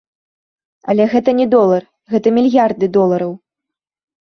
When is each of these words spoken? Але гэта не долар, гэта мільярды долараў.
Але 0.93 1.03
гэта 1.11 1.35
не 1.41 1.47
долар, 1.53 1.83
гэта 2.15 2.27
мільярды 2.39 2.85
долараў. 2.99 3.31